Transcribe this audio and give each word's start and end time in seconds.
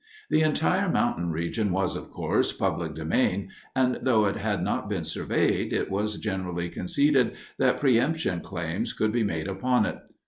The 0.31 0.41
entire 0.41 0.89
mountain 0.89 1.29
region 1.31 1.71
was, 1.71 1.95
of 1.95 2.09
course, 2.09 2.51
public 2.51 2.95
domain, 2.95 3.49
and, 3.75 3.99
though 4.01 4.25
it 4.25 4.35
had 4.35 4.63
not 4.63 4.89
been 4.89 5.03
surveyed, 5.03 5.71
it 5.73 5.91
was 5.91 6.17
generally 6.17 6.69
conceded 6.69 7.33
that 7.59 7.79
preëmption 7.79 8.41
claims 8.41 8.93
could 8.93 9.11
be 9.11 9.23
made 9.23 9.47
upon 9.47 9.85
it. 9.85 9.99